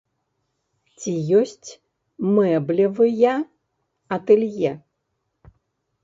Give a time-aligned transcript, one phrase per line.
[1.01, 1.67] Ці ёсць
[2.37, 3.33] мэблевыя
[4.17, 4.71] атэлье?